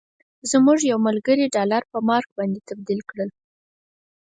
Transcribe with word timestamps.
زموږ 0.51 0.79
یو 0.91 0.99
ملګري 1.07 1.45
ډالر 1.55 1.83
په 1.91 1.97
مارک 2.07 2.29
باندې 2.37 2.59
تبدیل 2.69 2.99
کړل. 3.09 3.29